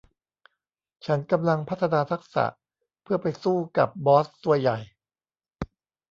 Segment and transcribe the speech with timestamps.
[1.05, 2.45] ฉันกำลังพัฒนาทักษะ
[3.03, 4.77] เพื่อไปสู้กับบอสตัวใหญ่